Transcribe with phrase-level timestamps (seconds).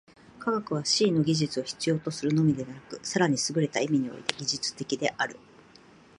[0.39, 5.37] 科学は思惟の技術を必要とするのみでなく、更にすぐれた意味において技術的である。